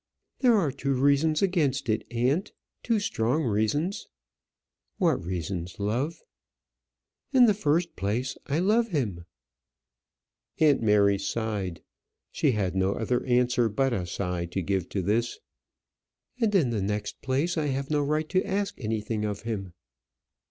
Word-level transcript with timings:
"There 0.39 0.55
are 0.55 0.71
two 0.71 0.93
reasons 0.95 1.43
against 1.43 1.87
it, 1.87 2.05
aunt; 2.09 2.53
two 2.81 2.99
strong 2.99 3.43
reasons." 3.43 4.07
"What 4.97 5.23
reasons, 5.23 5.75
love?" 5.79 6.23
"In 7.33 7.45
the 7.45 7.53
first 7.53 7.95
place, 7.95 8.35
I 8.47 8.57
love 8.57 8.87
him." 8.87 9.25
Aunt 10.59 10.81
Mary 10.81 11.19
sighed. 11.19 11.83
She 12.31 12.53
had 12.53 12.73
no 12.75 12.93
other 12.95 13.23
answer 13.27 13.69
but 13.69 13.93
a 13.93 14.07
sigh 14.07 14.47
to 14.47 14.63
give 14.63 14.89
to 14.89 15.03
this. 15.03 15.37
"And 16.39 16.55
in 16.55 16.71
the 16.71 16.81
next 16.81 17.21
place, 17.21 17.55
I 17.55 17.67
have 17.67 17.91
no 17.91 18.01
right 18.01 18.27
to 18.29 18.43
ask 18.43 18.73
anything 18.79 19.23
of 19.23 19.41
him." 19.41 19.73